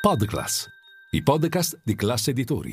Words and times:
Podclass, 0.00 0.66
i 1.10 1.22
podcast 1.22 1.78
di 1.84 1.94
classe 1.94 2.30
editori. 2.30 2.70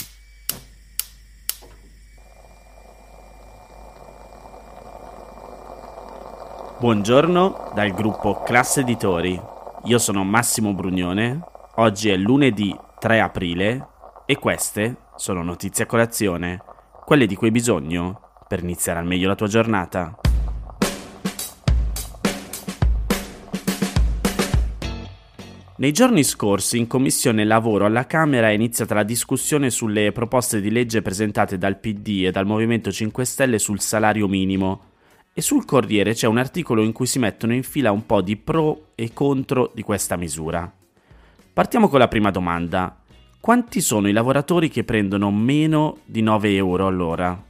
Buongiorno 6.80 7.72
dal 7.76 7.92
gruppo 7.92 8.44
Classe 8.44 8.80
Editori. 8.80 9.38
Io 9.84 9.98
sono 9.98 10.24
Massimo 10.24 10.74
Brugnone. 10.74 11.42
Oggi 11.76 12.08
è 12.08 12.16
lunedì 12.16 12.74
3 12.98 13.20
aprile 13.20 13.88
e 14.26 14.38
queste 14.38 14.96
sono 15.18 15.44
notizie 15.44 15.84
a 15.84 15.88
colazione, 15.88 16.64
quelle 17.04 17.26
di 17.26 17.36
cui 17.36 17.48
hai 17.48 17.54
bisogno 17.54 18.22
per 18.48 18.64
iniziare 18.64 19.00
al 19.00 19.06
meglio 19.06 19.28
la 19.28 19.36
tua 19.36 19.48
giornata. 19.48 20.18
Nei 25.80 25.92
giorni 25.92 26.24
scorsi 26.24 26.80
in 26.80 26.88
Commissione 26.88 27.46
Lavoro 27.46 27.86
alla 27.86 28.08
Camera 28.08 28.50
è 28.50 28.54
iniziata 28.54 28.96
la 28.96 29.04
discussione 29.04 29.70
sulle 29.70 30.12
proposte 30.12 30.60
di 30.60 30.72
legge 30.72 31.04
presentate 31.04 31.60
dal 31.60 31.78
PD 31.78 32.24
e 32.26 32.32
dal 32.32 32.48
Movimento 32.48 32.92
5 32.92 33.24
Stelle 33.24 33.60
sul 33.60 33.80
salario 33.80 34.28
minimo 34.28 34.86
e 35.36 35.42
sul 35.42 35.66
Corriere 35.66 36.16
c'è 36.16 36.26
un 36.26 36.40
articolo 36.40 36.82
in 36.82 36.94
cui 36.94 37.06
si 37.06 37.20
mettono 37.20 37.54
in 37.54 37.62
fila 37.62 37.92
un 37.92 38.08
po' 38.08 38.22
di 38.22 38.38
pro 38.38 38.88
e 38.96 39.14
contro 39.14 39.72
di 39.76 39.84
questa 39.84 40.16
misura. 40.16 40.72
Partiamo 41.54 41.90
con 41.90 42.00
la 42.00 42.08
prima 42.08 42.32
domanda. 42.32 43.00
Quanti 43.40 43.80
sono 43.80 44.08
i 44.08 44.14
lavoratori 44.14 44.70
che 44.70 44.84
prendono 44.84 45.30
meno 45.30 46.00
di 46.06 46.24
9 46.24 46.56
euro 46.56 46.88
all'ora? 46.88 47.47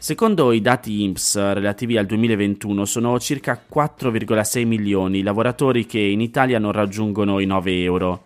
Secondo 0.00 0.52
i 0.52 0.62
dati 0.62 1.02
INPS 1.02 1.52
relativi 1.52 1.98
al 1.98 2.06
2021 2.06 2.86
sono 2.86 3.20
circa 3.20 3.62
4,6 3.70 4.66
milioni 4.66 5.18
i 5.18 5.22
lavoratori 5.22 5.84
che 5.84 5.98
in 5.98 6.22
Italia 6.22 6.58
non 6.58 6.72
raggiungono 6.72 7.38
i 7.38 7.44
9 7.44 7.82
euro. 7.82 8.22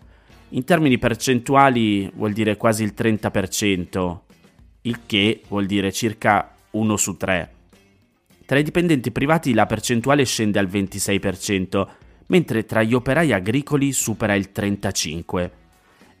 In 0.51 0.63
termini 0.63 0.97
percentuali 0.97 2.09
vuol 2.15 2.31
dire 2.31 2.55
quasi 2.55 2.83
il 2.83 2.93
30%, 2.95 4.17
il 4.83 4.99
che 5.05 5.41
vuol 5.49 5.65
dire 5.65 5.91
circa 5.91 6.55
1 6.71 6.95
su 6.95 7.17
3. 7.17 7.53
Tra 8.45 8.57
i 8.57 8.63
dipendenti 8.63 9.11
privati 9.11 9.53
la 9.53 9.65
percentuale 9.65 10.23
scende 10.23 10.59
al 10.59 10.67
26%, 10.67 11.87
mentre 12.27 12.63
tra 12.63 12.83
gli 12.83 12.93
operai 12.93 13.33
agricoli 13.33 13.91
supera 13.91 14.33
il 14.33 14.49
35%. 14.55 15.49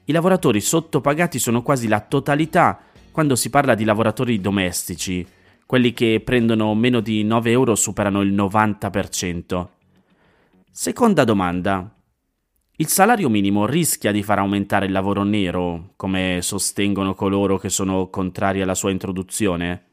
I 0.03 0.11
lavoratori 0.11 0.59
sottopagati 0.59 1.39
sono 1.39 1.61
quasi 1.61 1.87
la 1.87 2.01
totalità 2.01 2.77
quando 3.09 3.37
si 3.37 3.49
parla 3.49 3.75
di 3.75 3.85
lavoratori 3.85 4.41
domestici, 4.41 5.25
quelli 5.65 5.93
che 5.93 6.21
prendono 6.23 6.73
meno 6.75 6.99
di 6.99 7.23
9 7.23 7.51
euro 7.51 7.75
superano 7.75 8.21
il 8.21 8.33
90%. 8.33 9.67
Seconda 10.71 11.23
domanda. 11.23 11.89
Il 12.77 12.87
salario 12.87 13.29
minimo 13.29 13.65
rischia 13.65 14.11
di 14.11 14.21
far 14.21 14.39
aumentare 14.39 14.85
il 14.85 14.91
lavoro 14.91 15.23
nero, 15.23 15.93
come 15.95 16.39
sostengono 16.41 17.15
coloro 17.15 17.57
che 17.57 17.69
sono 17.69 18.09
contrari 18.09 18.61
alla 18.61 18.75
sua 18.75 18.91
introduzione? 18.91 19.83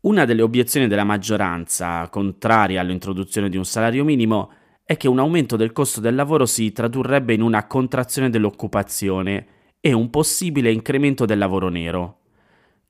Una 0.00 0.26
delle 0.26 0.42
obiezioni 0.42 0.86
della 0.86 1.04
maggioranza 1.04 2.06
contraria 2.10 2.82
all'introduzione 2.82 3.48
di 3.48 3.56
un 3.56 3.64
salario 3.64 4.04
minimo 4.04 4.52
è 4.84 4.98
che 4.98 5.08
un 5.08 5.18
aumento 5.18 5.56
del 5.56 5.72
costo 5.72 6.00
del 6.00 6.14
lavoro 6.14 6.44
si 6.44 6.70
tradurrebbe 6.72 7.32
in 7.32 7.40
una 7.40 7.66
contrazione 7.66 8.28
dell'occupazione 8.28 9.46
e 9.80 9.94
un 9.94 10.10
possibile 10.10 10.70
incremento 10.70 11.24
del 11.24 11.38
lavoro 11.38 11.70
nero. 11.70 12.23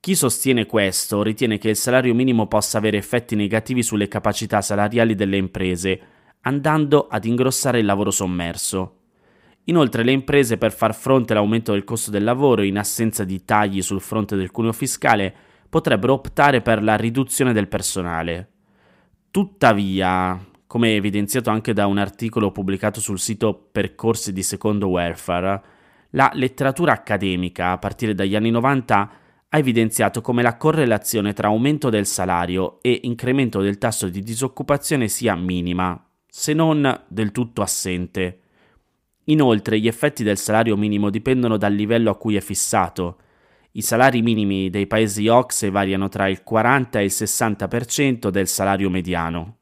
Chi 0.05 0.15
sostiene 0.15 0.67
questo 0.67 1.23
ritiene 1.23 1.57
che 1.57 1.71
il 1.71 1.77
salario 1.77 2.15
minimo 2.15 2.47
possa 2.47 2.77
avere 2.77 2.99
effetti 2.99 3.35
negativi 3.37 3.83
sulle 3.83 4.07
capacità 4.07 4.61
salariali 4.61 5.15
delle 5.15 5.39
imprese, 5.39 5.99
andando 6.43 7.07
ad 7.07 7.25
ingrossare 7.25 7.79
il 7.79 7.87
lavoro 7.87 8.11
sommerso. 8.11 8.99
Inoltre 9.65 10.05
le 10.05 10.13
imprese 10.13 10.59
per 10.59 10.75
far 10.75 10.95
fronte 10.95 11.33
all'aumento 11.33 11.73
del 11.73 11.85
costo 11.85 12.11
del 12.11 12.23
lavoro 12.23 12.61
in 12.61 12.77
assenza 12.77 13.25
di 13.25 13.47
tagli 13.47 13.81
sul 13.81 14.03
fronte 14.03 14.37
del 14.37 14.51
cuneo 14.51 14.75
fiscale 14.75 15.35
potrebbero 15.71 16.13
optare 16.13 16.61
per 16.61 16.83
la 16.83 16.97
riduzione 16.97 17.55
del 17.55 17.69
personale. 17.69 18.51
Tuttavia, 19.31 20.39
come 20.67 20.97
evidenziato 20.97 21.49
anche 21.49 21.73
da 21.73 21.87
un 21.87 21.97
articolo 21.97 22.53
pubblicato 22.53 23.01
sul 23.01 23.19
sito 23.19 23.69
Percorsi 23.73 24.35
di 24.35 24.43
Secondo 24.43 24.89
Welfare, 24.89 25.63
la 26.11 26.31
letteratura 26.35 26.93
accademica 26.93 27.71
a 27.71 27.79
partire 27.79 28.15
dagli 28.15 28.37
anni 28.37 28.51
90 28.51 29.23
ha 29.55 29.59
evidenziato 29.59 30.21
come 30.21 30.43
la 30.43 30.57
correlazione 30.57 31.33
tra 31.33 31.47
aumento 31.47 31.89
del 31.89 32.07
salario 32.07 32.83
e 32.83 33.03
incremento 33.05 33.61
del 33.61 33.79
tasso 33.79 34.09
di 34.09 34.21
disoccupazione 34.21 35.07
sia 35.07 35.37
minima, 35.37 36.05
se 36.27 36.53
non 36.53 37.05
del 37.07 37.31
tutto 37.31 37.63
assente. 37.63 38.41
Inoltre 39.27 39.79
gli 39.79 39.87
effetti 39.87 40.25
del 40.25 40.39
salario 40.39 40.77
minimo 40.77 41.09
dipendono 41.09 41.57
dal 41.57 41.73
livello 41.73 42.11
a 42.11 42.17
cui 42.17 42.35
è 42.35 42.41
fissato. 42.41 43.19
I 43.73 43.83
salari 43.83 44.23
minimi 44.23 44.71
dei 44.71 44.89
paesi 44.89 45.29
OXE 45.29 45.71
variano 45.71 46.09
tra 46.09 46.29
il 46.29 46.43
40 46.43 46.99
e 46.99 47.05
il 47.05 47.13
60% 47.15 48.31
del 48.31 48.49
salario 48.49 48.91
mediano. 48.91 49.59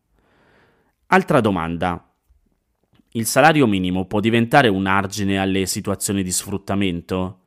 Altra 1.09 1.43
domanda. 1.43 2.03
Il 3.11 3.27
salario 3.27 3.67
minimo 3.67 4.07
può 4.07 4.21
diventare 4.21 4.69
un 4.69 4.87
argine 4.87 5.39
alle 5.39 5.67
situazioni 5.67 6.23
di 6.23 6.33
sfruttamento? 6.33 7.42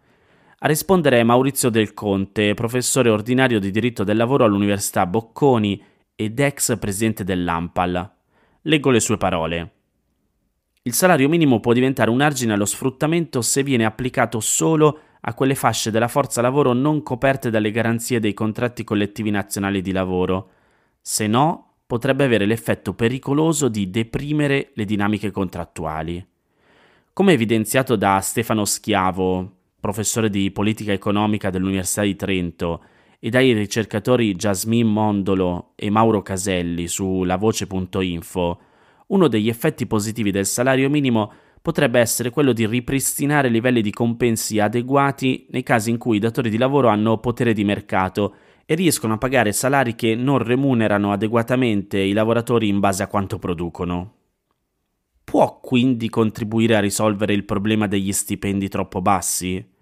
A 0.66 0.68
rispondere 0.68 1.20
è 1.20 1.24
Maurizio 1.24 1.70
Del 1.70 1.94
Conte, 1.94 2.56
professore 2.56 3.12
ordinario 3.12 3.60
di 3.60 3.70
diritto 3.70 4.04
del 4.04 4.18
lavoro 4.18 4.46
all'Università 4.46 5.06
Bocconi 5.06 5.80
ed 6.16 6.40
ex 6.40 6.80
presidente 6.80 7.24
dell'AMPAL. 7.24 8.14
Leggo 8.62 8.90
le 8.90 9.00
sue 9.00 9.18
parole. 9.18 9.74
Il 10.82 10.94
salario 10.94 11.30
minimo 11.30 11.60
può 11.60 11.72
diventare 11.72 12.10
un 12.10 12.20
argine 12.20 12.54
allo 12.54 12.66
sfruttamento 12.66 13.44
se 13.44 13.62
viene 13.62 13.86
applicato 13.86 14.40
solo 14.40 15.00
a 15.22 15.36
quelle 15.36 15.54
fasce 15.54 15.92
della 15.92 16.08
forza 16.08 16.42
lavoro 16.42 16.74
non 16.74 17.04
coperte 17.04 17.52
dalle 17.52 17.70
garanzie 17.70 18.20
dei 18.20 18.34
contratti 18.34 18.84
collettivi 18.84 19.30
nazionali 19.30 19.84
di 19.84 19.92
lavoro, 19.92 20.50
se 21.00 21.28
no 21.28 21.74
potrebbe 21.86 22.24
avere 22.24 22.48
l'effetto 22.48 22.96
pericoloso 22.96 23.68
di 23.68 23.92
deprimere 23.92 24.72
le 24.74 24.86
dinamiche 24.86 25.30
contrattuali. 25.30 26.26
Come 27.14 27.34
evidenziato 27.34 27.96
da 27.96 28.20
Stefano 28.20 28.66
Schiavo, 28.66 29.55
professore 29.86 30.32
di 30.32 30.50
politica 30.50 30.94
economica 30.94 31.52
dell'Università 31.52 32.02
di 32.02 32.16
Trento, 32.16 32.84
e 33.20 33.30
dai 33.30 33.54
ricercatori 33.54 34.34
Jasmine 34.34 34.90
Mondolo 34.90 35.74
e 35.76 35.92
Mauro 35.92 36.24
Caselli 36.24 36.88
su 36.88 37.24
lavoce.info, 37.24 38.60
uno 39.08 39.28
degli 39.28 39.48
effetti 39.48 39.86
positivi 39.86 40.32
del 40.32 40.48
salario 40.48 40.90
minimo 40.90 41.32
potrebbe 41.62 42.00
essere 42.00 42.32
quello 42.32 42.52
di 42.52 42.66
ripristinare 42.66 43.48
livelli 43.50 43.82
di 43.82 43.92
compensi 43.92 44.60
adeguati 44.60 45.46
nei 45.52 45.62
casi 45.62 45.92
in 45.92 46.00
cui 46.00 46.18
i 46.18 46.20
datori 46.20 46.50
di 46.50 46.58
lavoro 46.58 46.88
hanno 46.88 47.20
potere 47.20 47.54
di 47.54 47.64
mercato 47.64 48.36
e 48.66 48.74
riescono 48.74 49.14
a 49.14 49.18
pagare 49.20 49.52
salari 49.52 49.94
che 49.94 50.16
non 50.16 50.40
remunerano 50.40 51.12
adeguatamente 51.12 52.00
i 52.00 52.12
lavoratori 52.12 52.68
in 52.68 52.80
base 52.80 53.04
a 53.04 53.08
quanto 53.08 53.38
producono. 53.38 54.14
Può 55.24 55.60
quindi 55.60 56.10
contribuire 56.10 56.76
a 56.76 56.80
risolvere 56.80 57.34
il 57.34 57.44
problema 57.44 57.88
degli 57.88 58.12
stipendi 58.12 58.68
troppo 58.68 59.02
bassi? 59.02 59.74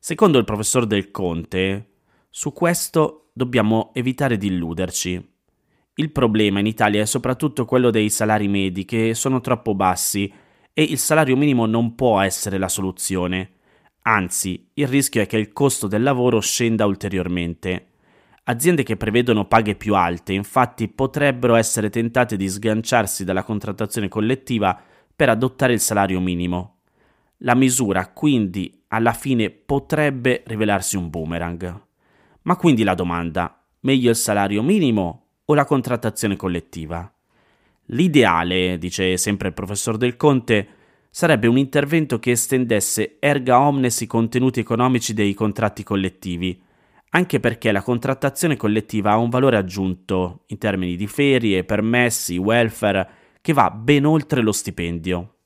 Secondo 0.00 0.38
il 0.38 0.44
professor 0.44 0.86
Del 0.86 1.10
Conte, 1.10 1.94
su 2.30 2.52
questo 2.52 3.30
dobbiamo 3.32 3.90
evitare 3.94 4.38
di 4.38 4.46
illuderci. 4.46 5.32
Il 5.94 6.12
problema 6.12 6.60
in 6.60 6.66
Italia 6.66 7.02
è 7.02 7.04
soprattutto 7.04 7.64
quello 7.64 7.90
dei 7.90 8.08
salari 8.08 8.46
medi 8.46 8.84
che 8.84 9.12
sono 9.14 9.40
troppo 9.40 9.74
bassi 9.74 10.32
e 10.72 10.82
il 10.82 10.98
salario 10.98 11.36
minimo 11.36 11.66
non 11.66 11.96
può 11.96 12.20
essere 12.20 12.58
la 12.58 12.68
soluzione. 12.68 13.54
Anzi, 14.02 14.70
il 14.74 14.86
rischio 14.86 15.20
è 15.20 15.26
che 15.26 15.36
il 15.36 15.52
costo 15.52 15.88
del 15.88 16.04
lavoro 16.04 16.38
scenda 16.38 16.86
ulteriormente. 16.86 17.88
Aziende 18.44 18.84
che 18.84 18.96
prevedono 18.96 19.48
paghe 19.48 19.74
più 19.74 19.96
alte, 19.96 20.32
infatti, 20.32 20.86
potrebbero 20.86 21.56
essere 21.56 21.90
tentate 21.90 22.36
di 22.36 22.48
sganciarsi 22.48 23.24
dalla 23.24 23.42
contrattazione 23.42 24.08
collettiva 24.08 24.80
per 25.14 25.28
adottare 25.28 25.72
il 25.72 25.80
salario 25.80 26.20
minimo. 26.20 26.76
La 27.38 27.56
misura 27.56 28.08
quindi 28.12 28.77
alla 28.88 29.12
fine 29.12 29.50
potrebbe 29.50 30.42
rivelarsi 30.46 30.96
un 30.96 31.10
boomerang. 31.10 31.86
Ma 32.42 32.56
quindi 32.56 32.82
la 32.82 32.94
domanda, 32.94 33.64
meglio 33.80 34.10
il 34.10 34.16
salario 34.16 34.62
minimo 34.62 35.26
o 35.44 35.54
la 35.54 35.64
contrattazione 35.64 36.36
collettiva? 36.36 37.10
L'ideale, 37.86 38.78
dice 38.78 39.16
sempre 39.16 39.48
il 39.48 39.54
professor 39.54 39.96
Del 39.96 40.16
Conte, 40.16 40.68
sarebbe 41.10 41.46
un 41.46 41.56
intervento 41.56 42.18
che 42.18 42.32
estendesse 42.32 43.16
erga 43.18 43.60
omnes 43.60 44.00
i 44.00 44.06
contenuti 44.06 44.60
economici 44.60 45.14
dei 45.14 45.34
contratti 45.34 45.82
collettivi, 45.82 46.60
anche 47.10 47.40
perché 47.40 47.72
la 47.72 47.82
contrattazione 47.82 48.56
collettiva 48.56 49.12
ha 49.12 49.16
un 49.16 49.30
valore 49.30 49.56
aggiunto 49.56 50.44
in 50.48 50.58
termini 50.58 50.96
di 50.96 51.06
ferie, 51.06 51.64
permessi, 51.64 52.36
welfare, 52.36 53.08
che 53.40 53.52
va 53.52 53.70
ben 53.70 54.04
oltre 54.04 54.42
lo 54.42 54.52
stipendio. 54.52 55.36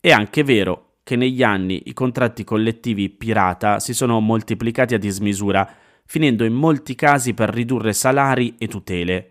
È 0.00 0.10
anche 0.10 0.44
vero 0.44 0.89
che 1.02 1.16
negli 1.16 1.42
anni 1.42 1.82
i 1.86 1.92
contratti 1.92 2.44
collettivi 2.44 3.08
pirata 3.08 3.80
si 3.80 3.94
sono 3.94 4.20
moltiplicati 4.20 4.94
a 4.94 4.98
dismisura, 4.98 5.68
finendo 6.04 6.44
in 6.44 6.52
molti 6.52 6.94
casi 6.94 7.34
per 7.34 7.50
ridurre 7.50 7.92
salari 7.92 8.56
e 8.58 8.68
tutele. 8.68 9.30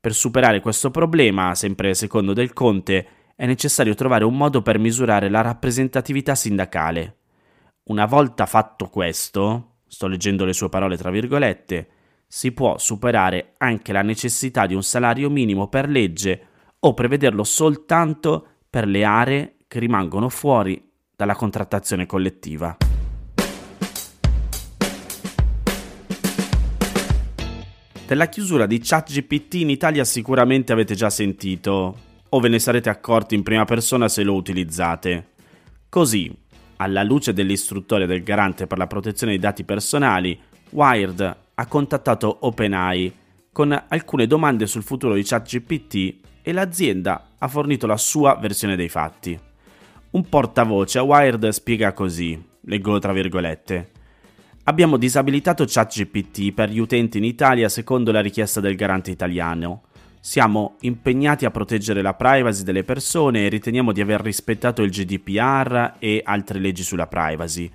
Per 0.00 0.14
superare 0.14 0.60
questo 0.60 0.90
problema, 0.90 1.54
sempre 1.54 1.94
secondo 1.94 2.32
Del 2.32 2.52
Conte, 2.52 3.08
è 3.34 3.46
necessario 3.46 3.94
trovare 3.94 4.24
un 4.24 4.36
modo 4.36 4.62
per 4.62 4.78
misurare 4.78 5.28
la 5.28 5.42
rappresentatività 5.42 6.34
sindacale. 6.34 7.16
Una 7.84 8.06
volta 8.06 8.46
fatto 8.46 8.88
questo, 8.88 9.78
sto 9.86 10.06
leggendo 10.06 10.44
le 10.44 10.52
sue 10.52 10.68
parole 10.68 10.96
tra 10.96 11.10
virgolette, 11.10 11.88
si 12.26 12.52
può 12.52 12.78
superare 12.78 13.54
anche 13.58 13.92
la 13.92 14.02
necessità 14.02 14.66
di 14.66 14.74
un 14.74 14.82
salario 14.82 15.30
minimo 15.30 15.68
per 15.68 15.88
legge 15.88 16.46
o 16.80 16.94
prevederlo 16.94 17.44
soltanto 17.44 18.46
per 18.68 18.86
le 18.86 19.04
aree 19.04 19.56
che 19.68 19.78
rimangono 19.78 20.28
fuori 20.28 20.85
dalla 21.16 21.34
contrattazione 21.34 22.04
collettiva. 22.04 22.76
Della 28.06 28.28
chiusura 28.28 28.66
di 28.66 28.78
ChatGPT 28.78 29.54
in 29.54 29.70
Italia 29.70 30.04
sicuramente 30.04 30.74
avete 30.74 30.94
già 30.94 31.08
sentito, 31.08 31.96
o 32.28 32.38
ve 32.38 32.48
ne 32.48 32.58
sarete 32.58 32.90
accorti 32.90 33.34
in 33.34 33.42
prima 33.42 33.64
persona 33.64 34.08
se 34.08 34.22
lo 34.24 34.34
utilizzate. 34.34 35.30
Così, 35.88 36.30
alla 36.76 37.02
luce 37.02 37.32
dell'istruttoria 37.32 38.06
del 38.06 38.22
garante 38.22 38.66
per 38.66 38.76
la 38.76 38.86
protezione 38.86 39.32
dei 39.32 39.40
dati 39.40 39.64
personali, 39.64 40.38
Wired 40.68 41.36
ha 41.54 41.66
contattato 41.66 42.36
OpenAI 42.40 43.14
con 43.50 43.84
alcune 43.88 44.26
domande 44.26 44.66
sul 44.66 44.82
futuro 44.82 45.14
di 45.14 45.22
ChatGPT 45.22 46.16
e 46.42 46.52
l'azienda 46.52 47.30
ha 47.38 47.48
fornito 47.48 47.86
la 47.86 47.96
sua 47.96 48.36
versione 48.36 48.76
dei 48.76 48.90
fatti. 48.90 49.45
Un 50.10 50.28
portavoce 50.28 50.98
a 50.98 51.02
Wired 51.02 51.48
spiega 51.48 51.92
così, 51.92 52.40
leggo 52.62 52.98
tra 52.98 53.12
virgolette. 53.12 53.90
Abbiamo 54.64 54.96
disabilitato 54.96 55.64
ChatGPT 55.66 56.52
per 56.52 56.70
gli 56.70 56.78
utenti 56.78 57.18
in 57.18 57.24
Italia 57.24 57.68
secondo 57.68 58.12
la 58.12 58.20
richiesta 58.20 58.60
del 58.60 58.76
garante 58.76 59.10
italiano. 59.10 59.82
Siamo 60.20 60.76
impegnati 60.80 61.44
a 61.44 61.50
proteggere 61.50 62.02
la 62.02 62.14
privacy 62.14 62.62
delle 62.62 62.82
persone 62.82 63.46
e 63.46 63.48
riteniamo 63.48 63.92
di 63.92 64.00
aver 64.00 64.20
rispettato 64.20 64.82
il 64.82 64.90
GDPR 64.90 65.94
e 65.98 66.20
altre 66.24 66.60
leggi 66.60 66.82
sulla 66.82 67.06
privacy. 67.06 67.70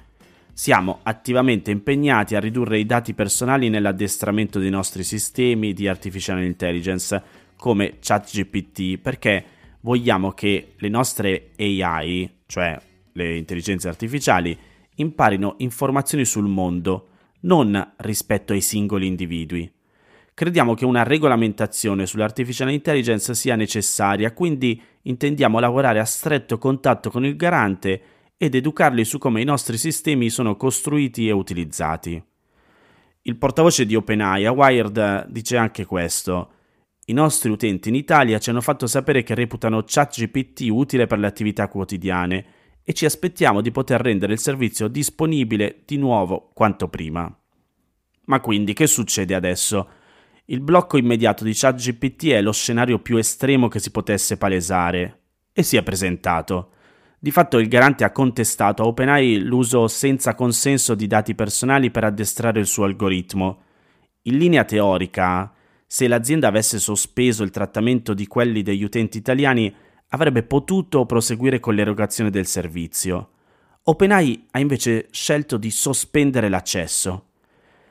Siamo 0.53 0.99
attivamente 1.03 1.71
impegnati 1.71 2.35
a 2.35 2.39
ridurre 2.39 2.79
i 2.79 2.85
dati 2.85 3.13
personali 3.13 3.69
nell'addestramento 3.69 4.59
dei 4.59 4.69
nostri 4.69 5.03
sistemi 5.03 5.73
di 5.73 5.87
artificial 5.87 6.41
intelligence 6.43 7.21
come 7.55 7.99
ChatGPT 8.01 8.97
perché 8.97 9.45
vogliamo 9.81 10.31
che 10.31 10.73
le 10.77 10.89
nostre 10.89 11.51
AI, 11.57 12.29
cioè 12.45 12.79
le 13.13 13.37
intelligenze 13.37 13.87
artificiali, 13.87 14.57
imparino 14.95 15.55
informazioni 15.57 16.25
sul 16.25 16.47
mondo, 16.47 17.07
non 17.41 17.93
rispetto 17.97 18.53
ai 18.53 18.61
singoli 18.61 19.07
individui. 19.07 19.71
Crediamo 20.33 20.73
che 20.73 20.85
una 20.85 21.03
regolamentazione 21.03 22.05
sull'artificial 22.05 22.71
intelligence 22.71 23.33
sia 23.35 23.55
necessaria, 23.55 24.33
quindi 24.33 24.81
intendiamo 25.03 25.59
lavorare 25.59 25.99
a 25.99 26.05
stretto 26.05 26.57
contatto 26.57 27.09
con 27.09 27.25
il 27.25 27.35
garante 27.35 28.01
ed 28.37 28.55
educarli 28.55 29.03
su 29.05 29.17
come 29.17 29.41
i 29.41 29.45
nostri 29.45 29.77
sistemi 29.77 30.29
sono 30.29 30.55
costruiti 30.55 31.27
e 31.27 31.31
utilizzati. 31.31 32.23
Il 33.23 33.37
portavoce 33.37 33.85
di 33.85 33.93
OpenAI 33.93 34.47
Wired 34.47 35.27
dice 35.27 35.57
anche 35.57 35.85
questo. 35.85 36.53
I 37.11 37.13
nostri 37.13 37.49
utenti 37.51 37.89
in 37.89 37.95
Italia 37.95 38.39
ci 38.39 38.51
hanno 38.51 38.61
fatto 38.61 38.87
sapere 38.87 39.21
che 39.21 39.35
reputano 39.35 39.83
ChatGPT 39.85 40.69
utile 40.69 41.07
per 41.07 41.19
le 41.19 41.27
attività 41.27 41.67
quotidiane 41.67 42.45
e 42.85 42.93
ci 42.93 43.03
aspettiamo 43.03 43.59
di 43.59 43.69
poter 43.69 43.99
rendere 43.99 44.31
il 44.31 44.39
servizio 44.39 44.87
disponibile 44.87 45.81
di 45.85 45.97
nuovo 45.97 46.51
quanto 46.53 46.87
prima. 46.87 47.29
Ma 48.27 48.39
quindi 48.39 48.71
che 48.71 48.87
succede 48.87 49.35
adesso? 49.35 49.89
Il 50.45 50.61
blocco 50.61 50.97
immediato 50.97 51.43
di 51.43 51.51
ChatGPT 51.53 52.27
è 52.27 52.41
lo 52.41 52.53
scenario 52.53 52.99
più 52.99 53.17
estremo 53.17 53.67
che 53.67 53.79
si 53.79 53.91
potesse 53.91 54.37
palesare 54.37 55.19
e 55.51 55.63
si 55.63 55.75
è 55.75 55.83
presentato. 55.83 56.71
Di 57.19 57.31
fatto 57.31 57.57
il 57.57 57.67
garante 57.67 58.05
ha 58.05 58.11
contestato 58.13 58.83
a 58.83 58.87
OpenAI 58.87 59.41
l'uso 59.41 59.89
senza 59.89 60.33
consenso 60.33 60.95
di 60.95 61.07
dati 61.07 61.35
personali 61.35 61.91
per 61.91 62.05
addestrare 62.05 62.61
il 62.61 62.67
suo 62.67 62.85
algoritmo. 62.85 63.63
In 64.23 64.37
linea 64.37 64.63
teorica, 64.63 65.53
se 65.93 66.07
l'azienda 66.07 66.47
avesse 66.47 66.79
sospeso 66.79 67.43
il 67.43 67.49
trattamento 67.49 68.13
di 68.13 68.25
quelli 68.25 68.61
degli 68.61 68.81
utenti 68.81 69.17
italiani, 69.17 69.75
avrebbe 70.11 70.41
potuto 70.41 71.05
proseguire 71.05 71.59
con 71.59 71.75
l'erogazione 71.75 72.29
del 72.29 72.45
servizio. 72.45 73.31
OpenAI 73.83 74.47
ha 74.51 74.59
invece 74.61 75.09
scelto 75.11 75.57
di 75.57 75.69
sospendere 75.69 76.47
l'accesso. 76.47 77.31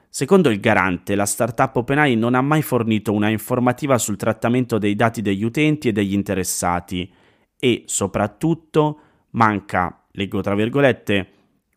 Secondo 0.08 0.48
il 0.48 0.60
garante, 0.60 1.14
la 1.14 1.26
startup 1.26 1.76
OpenAI 1.76 2.16
non 2.16 2.34
ha 2.34 2.40
mai 2.40 2.62
fornito 2.62 3.12
una 3.12 3.28
informativa 3.28 3.98
sul 3.98 4.16
trattamento 4.16 4.78
dei 4.78 4.96
dati 4.96 5.20
degli 5.20 5.44
utenti 5.44 5.88
e 5.88 5.92
degli 5.92 6.14
interessati 6.14 7.12
e, 7.58 7.82
soprattutto, 7.84 9.00
manca, 9.32 10.06
leggo 10.12 10.40
tra 10.40 10.54
virgolette, 10.54 11.32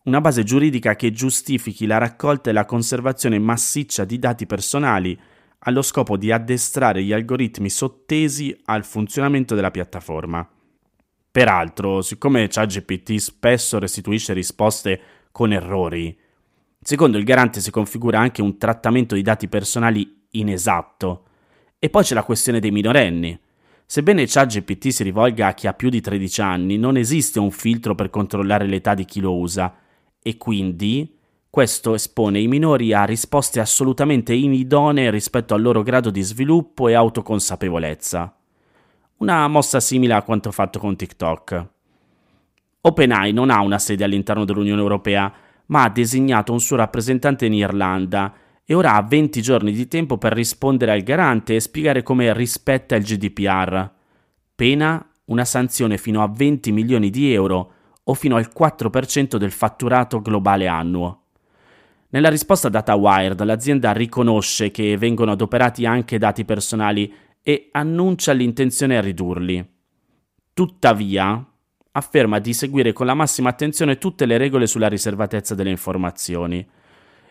una 0.05 0.21
base 0.21 0.43
giuridica 0.43 0.95
che 0.95 1.11
giustifichi 1.11 1.85
la 1.85 1.97
raccolta 1.97 2.49
e 2.49 2.53
la 2.53 2.63
conservazione 2.63 3.39
massiccia 3.39 4.05
di 4.05 4.17
dati 4.19 4.45
personali 4.45 5.19
allo 5.65 5.81
scopo 5.81 6.17
di 6.17 6.31
addestrare 6.31 7.03
gli 7.03 7.13
algoritmi 7.13 7.69
sottesi 7.69 8.57
al 8.65 8.83
funzionamento 8.83 9.55
della 9.55 9.71
piattaforma. 9.71 10.47
Peraltro, 11.31 12.01
siccome 12.01 12.47
ChatGPT 12.47 13.15
spesso 13.15 13.79
restituisce 13.79 14.33
risposte 14.33 15.01
con 15.31 15.51
errori, 15.51 16.15
secondo 16.79 17.17
il 17.17 17.23
garante 17.23 17.59
si 17.59 17.71
configura 17.71 18.19
anche 18.19 18.41
un 18.41 18.57
trattamento 18.57 19.15
di 19.15 19.21
dati 19.21 19.47
personali 19.47 20.25
inesatto. 20.31 21.25
E 21.79 21.89
poi 21.89 22.03
c'è 22.03 22.13
la 22.13 22.23
questione 22.23 22.59
dei 22.59 22.71
minorenni. 22.71 23.37
Sebbene 23.85 24.25
ChatGPT 24.27 24.89
si 24.89 25.03
rivolga 25.03 25.47
a 25.47 25.53
chi 25.53 25.67
ha 25.67 25.73
più 25.73 25.89
di 25.89 26.01
13 26.01 26.41
anni, 26.41 26.77
non 26.77 26.97
esiste 26.97 27.39
un 27.39 27.51
filtro 27.51 27.95
per 27.95 28.09
controllare 28.09 28.65
l'età 28.65 28.93
di 28.93 29.05
chi 29.05 29.19
lo 29.19 29.37
usa 29.37 29.75
e 30.21 30.37
quindi 30.37 31.17
questo 31.53 31.93
espone 31.93 32.39
i 32.39 32.47
minori 32.47 32.93
a 32.93 33.03
risposte 33.03 33.59
assolutamente 33.59 34.33
inidonee 34.33 35.11
rispetto 35.11 35.53
al 35.53 35.61
loro 35.61 35.83
grado 35.83 36.09
di 36.09 36.23
sviluppo 36.23 36.87
e 36.87 36.95
autoconsapevolezza. 36.95 38.35
Una 39.17 39.47
mossa 39.47 39.79
simile 39.79 40.15
a 40.15 40.23
quanto 40.23 40.51
fatto 40.51 40.79
con 40.79 40.95
TikTok. 40.95 41.67
OpenAI 42.81 43.33
non 43.33 43.51
ha 43.51 43.61
una 43.61 43.77
sede 43.77 44.03
all'interno 44.03 44.45
dell'Unione 44.45 44.81
Europea, 44.81 45.31
ma 45.67 45.83
ha 45.83 45.89
designato 45.89 46.53
un 46.53 46.59
suo 46.59 46.77
rappresentante 46.77 47.45
in 47.45 47.53
Irlanda 47.53 48.33
e 48.65 48.73
ora 48.73 48.95
ha 48.95 49.03
20 49.03 49.39
giorni 49.39 49.73
di 49.73 49.87
tempo 49.87 50.17
per 50.17 50.33
rispondere 50.33 50.91
al 50.91 51.03
garante 51.03 51.53
e 51.53 51.59
spiegare 51.59 52.01
come 52.01 52.33
rispetta 52.33 52.95
il 52.95 53.03
GDPR. 53.03 53.91
Pena 54.55 55.07
una 55.25 55.45
sanzione 55.45 55.99
fino 55.99 56.23
a 56.23 56.27
20 56.27 56.71
milioni 56.71 57.11
di 57.11 57.31
euro 57.31 57.73
o 58.05 58.13
fino 58.15 58.37
al 58.37 58.49
4% 58.51 59.35
del 59.35 59.51
fatturato 59.51 60.19
globale 60.19 60.65
annuo. 60.65 61.22
Nella 62.13 62.29
risposta 62.29 62.69
data 62.69 62.91
a 62.91 62.95
Wired, 62.95 63.43
l'azienda 63.43 63.91
riconosce 63.91 64.69
che 64.69 64.97
vengono 64.97 65.31
adoperati 65.31 65.87
anche 65.87 66.19
dati 66.19 66.45
personali 66.45 67.11
e 67.41 67.69
annuncia 67.71 68.33
l'intenzione 68.33 68.97
a 68.97 69.01
ridurli. 69.01 69.67
Tuttavia, 70.53 71.43
afferma 71.93 72.37
di 72.37 72.53
seguire 72.53 72.93
con 72.93 73.07
la 73.07 73.15
massima 73.15 73.49
attenzione 73.49 73.97
tutte 73.97 74.27
le 74.27 74.37
regole 74.37 74.67
sulla 74.67 74.89
riservatezza 74.89 75.55
delle 75.55 75.71
informazioni. 75.71 76.63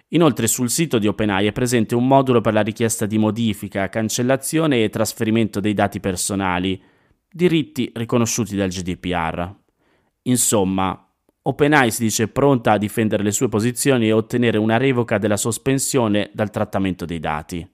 Inoltre 0.08 0.48
sul 0.48 0.68
sito 0.68 0.98
di 0.98 1.06
OpenAI 1.06 1.46
è 1.46 1.52
presente 1.52 1.94
un 1.94 2.08
modulo 2.08 2.40
per 2.40 2.52
la 2.52 2.62
richiesta 2.62 3.06
di 3.06 3.18
modifica, 3.18 3.88
cancellazione 3.88 4.82
e 4.82 4.90
trasferimento 4.90 5.60
dei 5.60 5.74
dati 5.74 6.00
personali, 6.00 6.82
diritti 7.30 7.92
riconosciuti 7.94 8.56
dal 8.56 8.68
GDPR. 8.68 9.48
Insomma, 10.22 11.08
OpenAI 11.44 11.90
si 11.90 12.04
dice 12.04 12.28
pronta 12.28 12.72
a 12.72 12.78
difendere 12.78 13.24
le 13.24 13.32
sue 13.32 13.48
posizioni 13.48 14.06
e 14.06 14.12
ottenere 14.12 14.58
una 14.58 14.76
revoca 14.76 15.18
della 15.18 15.36
sospensione 15.36 16.30
dal 16.32 16.50
trattamento 16.50 17.04
dei 17.04 17.18
dati. 17.18 17.68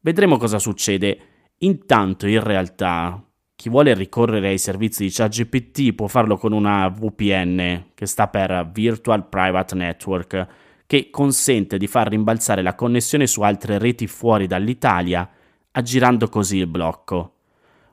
Vedremo 0.00 0.36
cosa 0.36 0.58
succede. 0.58 1.18
Intanto, 1.58 2.26
in 2.26 2.42
realtà, 2.42 3.24
chi 3.54 3.68
vuole 3.68 3.94
ricorrere 3.94 4.48
ai 4.48 4.58
servizi 4.58 5.04
di 5.04 5.12
ChatGPT 5.12 5.94
può 5.94 6.08
farlo 6.08 6.36
con 6.36 6.52
una 6.52 6.88
VPN, 6.88 7.90
che 7.94 8.06
sta 8.06 8.26
per 8.26 8.68
Virtual 8.72 9.28
Private 9.28 9.76
Network, 9.76 10.46
che 10.84 11.08
consente 11.10 11.78
di 11.78 11.86
far 11.86 12.08
rimbalzare 12.08 12.62
la 12.62 12.74
connessione 12.74 13.28
su 13.28 13.42
altre 13.42 13.78
reti 13.78 14.08
fuori 14.08 14.48
dall'Italia, 14.48 15.30
aggirando 15.70 16.28
così 16.28 16.56
il 16.56 16.66
blocco. 16.66 17.36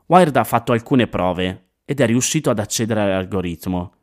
Wired 0.08 0.36
ha 0.36 0.43
fatto 0.43 0.72
alcune 0.72 1.05
prove 1.05 1.67
ed 1.86 2.00
è 2.00 2.08
riuscito 2.08 2.50
ad 2.50 2.58
accedere 2.58 3.01
all'algoritmo. 3.01 3.98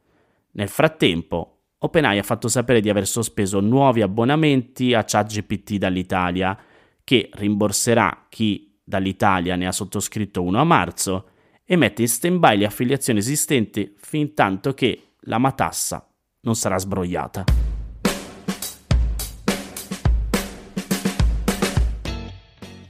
Nel 0.56 0.68
frattempo, 0.68 1.64
OpenAI 1.78 2.18
ha 2.18 2.22
fatto 2.22 2.48
sapere 2.48 2.80
di 2.80 2.88
aver 2.88 3.06
sospeso 3.06 3.60
nuovi 3.60 4.00
abbonamenti 4.00 4.94
a 4.94 5.04
ChatGPT 5.04 5.74
dall'Italia, 5.74 6.58
che 7.04 7.28
rimborserà 7.34 8.26
chi 8.30 8.80
dall'Italia 8.82 9.54
ne 9.56 9.66
ha 9.66 9.72
sottoscritto 9.72 10.42
uno 10.42 10.58
a 10.58 10.64
marzo 10.64 11.28
e 11.62 11.76
mette 11.76 12.00
in 12.00 12.08
stand-by 12.08 12.56
le 12.56 12.64
affiliazioni 12.64 13.18
esistenti 13.18 13.94
fin 13.98 14.32
tanto 14.32 14.72
che 14.72 15.16
la 15.20 15.36
matassa 15.36 16.10
non 16.40 16.54
sarà 16.54 16.78
sbrogliata. 16.78 17.44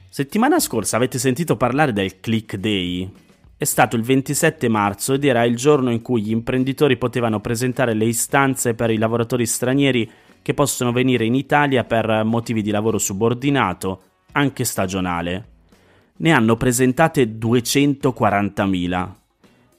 Settimana 0.08 0.60
scorsa 0.60 0.96
avete 0.96 1.18
sentito 1.18 1.56
parlare 1.56 1.92
del 1.92 2.20
Click 2.20 2.56
Day, 2.56 3.10
È 3.58 3.64
stato 3.64 3.96
il 3.96 4.02
27 4.02 4.68
marzo 4.68 5.14
ed 5.14 5.24
era 5.24 5.42
il 5.44 5.56
giorno 5.56 5.90
in 5.90 6.02
cui 6.02 6.20
gli 6.20 6.30
imprenditori 6.30 6.98
potevano 6.98 7.40
presentare 7.40 7.94
le 7.94 8.04
istanze 8.04 8.74
per 8.74 8.90
i 8.90 8.98
lavoratori 8.98 9.46
stranieri 9.46 10.10
che 10.42 10.52
possono 10.52 10.92
venire 10.92 11.24
in 11.24 11.34
Italia 11.34 11.84
per 11.84 12.22
motivi 12.22 12.60
di 12.60 12.70
lavoro 12.70 12.98
subordinato, 12.98 14.02
anche 14.32 14.64
stagionale. 14.64 15.48
Ne 16.18 16.32
hanno 16.32 16.56
presentate 16.56 17.38
240.000, 17.38 19.10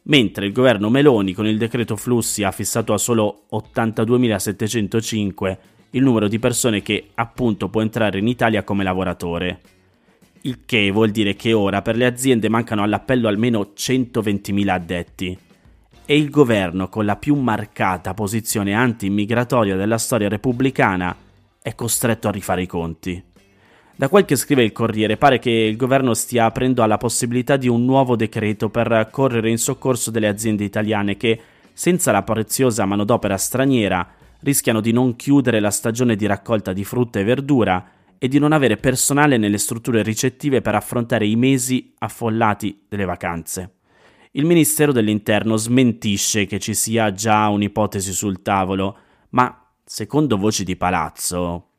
mentre 0.03 0.45
il 0.47 0.53
governo 0.53 0.89
Meloni 0.89 1.33
con 1.33 1.45
il 1.45 1.59
decreto 1.59 1.95
flussi 1.95 2.41
ha 2.41 2.49
fissato 2.49 2.93
a 2.93 2.97
solo 2.97 3.43
82.705 3.51 5.57
il 5.91 6.01
numero 6.01 6.27
di 6.27 6.39
persone 6.39 6.81
che 6.81 7.09
appunto 7.13 7.69
può 7.69 7.81
entrare 7.81 8.17
in 8.17 8.27
Italia 8.27 8.63
come 8.63 8.83
lavoratore 8.83 9.76
il 10.47 10.61
che 10.65 10.89
vuol 10.91 11.11
dire 11.11 11.35
che 11.35 11.51
ora 11.51 11.81
per 11.81 11.97
le 11.97 12.05
aziende 12.05 12.47
mancano 12.47 12.81
all'appello 12.81 13.27
almeno 13.27 13.73
120.000 13.75 14.67
addetti. 14.69 15.37
E 16.05 16.17
il 16.17 16.29
governo, 16.29 16.87
con 16.87 17.03
la 17.03 17.17
più 17.17 17.35
marcata 17.35 18.13
posizione 18.13 18.73
anti-immigratoria 18.73 19.75
della 19.75 19.97
storia 19.97 20.29
repubblicana, 20.29 21.13
è 21.61 21.75
costretto 21.75 22.29
a 22.29 22.31
rifare 22.31 22.61
i 22.61 22.65
conti. 22.65 23.21
Da 23.93 24.07
quel 24.07 24.23
che 24.23 24.37
scrive 24.37 24.63
il 24.63 24.71
Corriere 24.71 25.17
pare 25.17 25.39
che 25.39 25.49
il 25.49 25.75
governo 25.75 26.13
stia 26.13 26.45
aprendo 26.45 26.81
alla 26.81 26.97
possibilità 26.97 27.57
di 27.57 27.67
un 27.67 27.83
nuovo 27.83 28.15
decreto 28.15 28.69
per 28.69 29.09
correre 29.11 29.49
in 29.49 29.57
soccorso 29.57 30.11
delle 30.11 30.29
aziende 30.29 30.63
italiane 30.63 31.17
che, 31.17 31.41
senza 31.73 32.13
la 32.13 32.23
preziosa 32.23 32.85
manodopera 32.85 33.35
straniera, 33.35 34.07
rischiano 34.41 34.79
di 34.79 34.93
non 34.93 35.17
chiudere 35.17 35.59
la 35.59 35.71
stagione 35.71 36.15
di 36.15 36.25
raccolta 36.25 36.71
di 36.71 36.85
frutta 36.85 37.19
e 37.19 37.23
verdura 37.23 37.91
e 38.19 38.27
di 38.27 38.39
non 38.39 38.51
avere 38.51 38.77
personale 38.77 39.37
nelle 39.37 39.57
strutture 39.57 40.01
ricettive 40.03 40.61
per 40.61 40.75
affrontare 40.75 41.25
i 41.27 41.35
mesi 41.35 41.93
affollati 41.99 42.85
delle 42.87 43.05
vacanze. 43.05 43.73
Il 44.31 44.45
Ministero 44.45 44.91
dell'Interno 44.91 45.55
smentisce 45.57 46.45
che 46.45 46.59
ci 46.59 46.73
sia 46.73 47.11
già 47.11 47.47
un'ipotesi 47.47 48.11
sul 48.11 48.41
tavolo, 48.41 48.97
ma 49.29 49.71
secondo 49.83 50.37
voci 50.37 50.63
di 50.63 50.75
palazzo, 50.75 51.69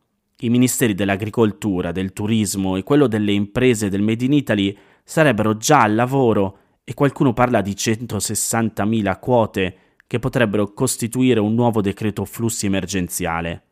i 0.40 0.50
ministeri 0.50 0.94
dell'agricoltura, 0.94 1.92
del 1.92 2.12
turismo 2.12 2.76
e 2.76 2.82
quello 2.82 3.06
delle 3.06 3.32
imprese 3.32 3.88
del 3.88 4.02
Made 4.02 4.24
in 4.24 4.32
Italy 4.32 4.76
sarebbero 5.04 5.56
già 5.56 5.82
al 5.82 5.94
lavoro 5.94 6.58
e 6.84 6.94
qualcuno 6.94 7.32
parla 7.32 7.60
di 7.60 7.72
160.000 7.72 9.18
quote 9.18 9.78
che 10.06 10.18
potrebbero 10.18 10.72
costituire 10.72 11.38
un 11.38 11.54
nuovo 11.54 11.80
decreto 11.80 12.24
flussi 12.24 12.66
emergenziale. 12.66 13.67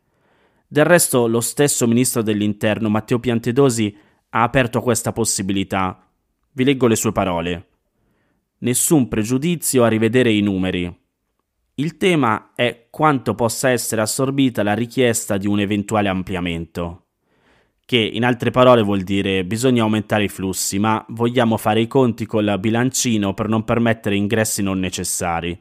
Del 0.68 0.84
resto, 0.84 1.28
lo 1.28 1.40
stesso 1.40 1.86
ministro 1.86 2.22
dell'Interno, 2.22 2.88
Matteo 2.88 3.20
Piantedosi, 3.20 3.96
ha 4.30 4.42
aperto 4.42 4.80
questa 4.80 5.12
possibilità. 5.12 6.10
Vi 6.52 6.64
leggo 6.64 6.88
le 6.88 6.96
sue 6.96 7.12
parole. 7.12 7.68
Nessun 8.58 9.06
pregiudizio 9.06 9.84
a 9.84 9.88
rivedere 9.88 10.32
i 10.32 10.40
numeri. 10.40 11.04
Il 11.74 11.96
tema 11.98 12.52
è 12.54 12.86
quanto 12.90 13.34
possa 13.34 13.70
essere 13.70 14.00
assorbita 14.00 14.62
la 14.62 14.74
richiesta 14.74 15.36
di 15.36 15.46
un 15.46 15.60
eventuale 15.60 16.08
ampliamento. 16.08 17.04
Che 17.84 17.98
in 17.98 18.24
altre 18.24 18.50
parole 18.50 18.82
vuol 18.82 19.02
dire 19.02 19.44
bisogna 19.44 19.82
aumentare 19.82 20.24
i 20.24 20.28
flussi, 20.28 20.80
ma 20.80 21.04
vogliamo 21.10 21.56
fare 21.58 21.80
i 21.80 21.86
conti 21.86 22.26
col 22.26 22.56
bilancino 22.58 23.34
per 23.34 23.48
non 23.48 23.62
permettere 23.62 24.16
ingressi 24.16 24.62
non 24.62 24.80
necessari. 24.80 25.56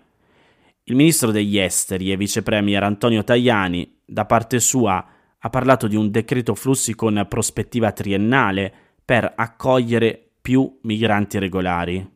Il 0.87 0.95
ministro 0.95 1.31
degli 1.31 1.57
esteri 1.57 2.11
e 2.11 2.15
vice 2.15 2.43
premier 2.43 2.83
Antonio 2.83 3.23
Tajani, 3.23 4.01
da 4.05 4.25
parte 4.25 4.59
sua, 4.59 5.03
ha 5.39 5.49
parlato 5.49 5.87
di 5.87 5.95
un 5.95 6.11
decreto 6.11 6.53
flussi 6.53 6.93
con 6.93 7.25
prospettiva 7.27 7.91
triennale 7.91 8.71
per 9.03 9.33
accogliere 9.35 10.33
più 10.39 10.77
migranti 10.83 11.39
regolari. 11.39 12.07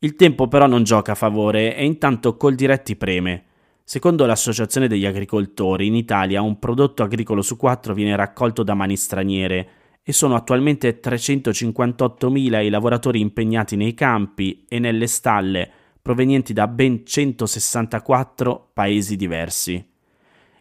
Il 0.00 0.16
tempo 0.16 0.48
però 0.48 0.66
non 0.66 0.82
gioca 0.82 1.12
a 1.12 1.14
favore 1.14 1.74
e 1.74 1.86
intanto 1.86 2.36
Coldiretti 2.36 2.94
preme. 2.96 3.44
Secondo 3.84 4.26
l'Associazione 4.26 4.86
degli 4.86 5.06
agricoltori, 5.06 5.86
in 5.86 5.94
Italia 5.94 6.42
un 6.42 6.58
prodotto 6.58 7.02
agricolo 7.02 7.40
su 7.40 7.56
quattro 7.56 7.94
viene 7.94 8.16
raccolto 8.16 8.62
da 8.62 8.74
mani 8.74 8.98
straniere 8.98 9.68
e 10.02 10.12
sono 10.12 10.34
attualmente 10.34 11.00
358.000 11.00 12.64
i 12.64 12.68
lavoratori 12.68 13.20
impegnati 13.20 13.76
nei 13.76 13.94
campi 13.94 14.66
e 14.68 14.78
nelle 14.78 15.06
stalle 15.06 15.70
provenienti 16.04 16.52
da 16.52 16.68
ben 16.68 17.06
164 17.06 18.72
paesi 18.74 19.16
diversi. 19.16 19.82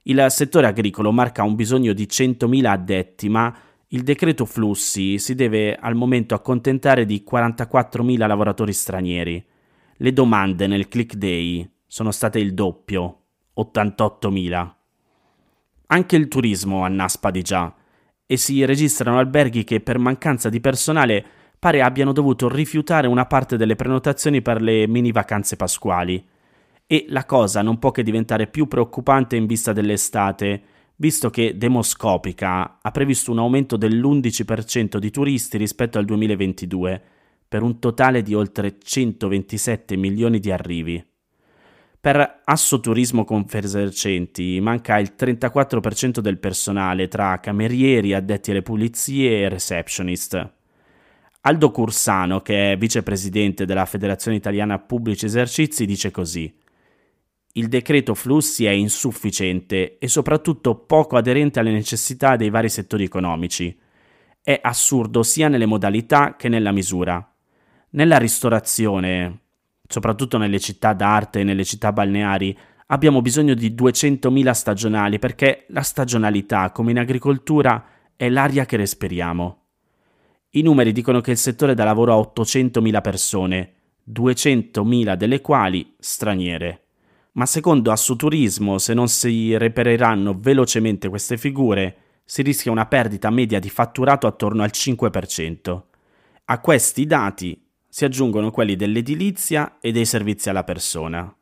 Il 0.04 0.26
settore 0.30 0.68
agricolo 0.68 1.12
marca 1.12 1.44
un 1.44 1.56
bisogno 1.56 1.92
di 1.92 2.06
100.000 2.06 2.66
addetti, 2.66 3.28
ma 3.28 3.54
il 3.90 4.04
decreto 4.04 4.46
flussi 4.46 5.20
si 5.20 5.36
deve 5.36 5.76
al 5.76 5.96
momento 5.96 6.34
accontentare 6.34 7.06
di 7.06 7.26
44.000 7.30 8.26
lavoratori 8.26 8.72
stranieri. 8.72 9.46
Le 9.98 10.14
domande 10.14 10.66
nel 10.66 10.88
click 10.88 11.16
day 11.16 11.70
sono 11.86 12.12
state 12.12 12.40
il 12.40 12.54
doppio, 12.54 13.24
88.000. 13.58 14.74
Anche 15.88 16.16
il 16.16 16.30
turismo 16.30 16.86
annaspa 16.86 17.32
di 17.32 17.42
già 17.42 17.76
e 18.26 18.38
si 18.38 18.64
registrano 18.64 19.20
alberghi 19.20 19.66
che 19.66 19.82
per 19.82 19.98
mancanza 19.98 20.48
di 20.48 20.62
personale 20.62 21.26
pare 21.64 21.82
abbiano 21.82 22.12
dovuto 22.12 22.50
rifiutare 22.50 23.08
una 23.08 23.26
parte 23.26 23.56
delle 23.56 23.78
prenotazioni 23.78 24.42
per 24.42 24.62
le 24.62 24.86
mini 24.86 25.14
vacanze 25.14 25.56
pasquali. 25.56 26.22
E 26.86 27.06
la 27.08 27.24
cosa 27.24 27.62
non 27.62 27.80
può 27.80 27.92
che 27.92 28.04
diventare 28.04 28.48
più 28.48 28.68
preoccupante 28.68 29.38
in 29.38 29.46
vista 29.46 29.72
dell'estate, 29.72 30.62
visto 30.98 31.30
che 31.30 31.56
Demoscopica 31.58 32.80
ha 32.82 32.92
previsto 32.92 33.32
un 33.32 33.40
aumento 33.40 33.78
dell'11% 33.78 34.98
di 34.98 35.10
turisti 35.10 35.56
rispetto 35.56 35.98
al 35.98 36.04
2022, 36.04 37.02
per 37.48 37.62
un 37.62 37.80
totale 37.80 38.24
di 38.24 38.34
oltre 38.34 38.78
127 38.78 39.96
milioni 39.96 40.40
di 40.40 40.52
arrivi. 40.52 41.02
Per 41.98 42.42
Assoturismo 42.44 43.24
Confesercenti 43.24 44.60
manca 44.60 45.00
il 45.00 45.14
34% 45.18 46.20
del 46.20 46.40
personale 46.40 47.08
tra 47.08 47.40
camerieri, 47.40 48.14
addetti 48.14 48.52
alle 48.52 48.64
pulizie 48.64 49.44
e 49.44 49.48
receptionist. 49.48 50.62
Aldo 51.46 51.72
Cursano, 51.72 52.40
che 52.40 52.72
è 52.72 52.78
vicepresidente 52.78 53.66
della 53.66 53.86
Federazione 53.86 54.38
Italiana 54.38 54.80
Pubblici 54.80 55.26
Esercizi, 55.26 55.86
dice 55.86 56.10
così. 56.10 56.54
Il 57.56 57.68
decreto 57.68 58.14
flussi 58.14 58.64
è 58.64 58.70
insufficiente 58.70 59.98
e 59.98 60.08
soprattutto 60.08 60.76
poco 60.76 61.18
aderente 61.18 61.60
alle 61.60 61.74
necessità 61.74 62.38
dei 62.38 62.50
vari 62.50 62.70
settori 62.70 63.04
economici. 63.04 63.78
È 64.42 64.58
assurdo 64.64 65.22
sia 65.22 65.50
nelle 65.50 65.66
modalità 65.66 66.38
che 66.38 66.48
nella 66.48 66.72
misura. 66.72 67.30
Nella 67.90 68.18
ristorazione, 68.18 69.40
soprattutto 69.86 70.38
nelle 70.38 70.62
città 70.62 70.94
d'arte 70.94 71.42
e 71.42 71.44
nelle 71.44 71.66
città 71.66 71.92
balneari, 71.92 72.58
abbiamo 72.88 73.22
bisogno 73.22 73.54
di 73.54 73.72
200.000 73.72 74.52
stagionali 74.52 75.20
perché 75.20 75.66
la 75.68 75.82
stagionalità, 75.82 76.72
come 76.72 76.92
in 76.92 77.00
agricoltura, 77.00 77.86
è 78.16 78.30
l'aria 78.30 78.66
che 78.66 78.78
respiriamo. 78.78 79.63
I 80.56 80.62
numeri 80.62 80.92
dicono 80.92 81.20
che 81.20 81.32
il 81.32 81.38
settore 81.38 81.74
dà 81.74 81.84
lavoro 81.84 82.14
a 82.14 82.32
800.000 82.32 83.02
persone, 83.02 83.74
200.000 84.08 85.16
delle 85.16 85.42
quali 85.42 85.96
straniere. 85.98 86.82
Ma 87.34 87.48
secondo 87.48 87.92
Assoturismo, 87.92 88.78
se 88.78 88.94
non 88.94 89.08
si 89.08 89.58
reperiranno 89.58 90.38
velocemente 90.38 91.10
queste 91.10 91.38
figure, 91.38 91.98
si 92.24 92.44
rischia 92.44 92.72
una 92.72 92.86
perdita 92.86 93.32
media 93.32 93.60
di 93.60 93.70
fatturato 93.72 94.28
attorno 94.28 94.62
al 94.62 94.70
5%. 94.72 95.82
A 96.46 96.60
questi 96.60 97.08
dati 97.08 97.60
si 97.90 98.06
aggiungono 98.06 98.52
quelli 98.52 98.76
dell'edilizia 98.76 99.78
e 99.80 99.92
dei 99.92 100.06
servizi 100.06 100.50
alla 100.50 100.64
persona. 100.64 101.36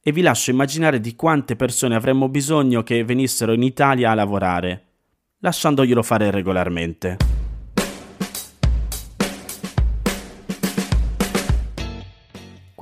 E 0.00 0.10
vi 0.10 0.22
lascio 0.22 0.50
immaginare 0.50 1.00
di 1.00 1.14
quante 1.14 1.54
persone 1.54 1.96
avremmo 1.96 2.30
bisogno 2.30 2.82
che 2.82 3.04
venissero 3.04 3.52
in 3.52 3.62
Italia 3.62 4.10
a 4.10 4.14
lavorare, 4.14 4.84
lasciandoglielo 5.40 6.02
fare 6.02 6.30
regolarmente. 6.30 7.43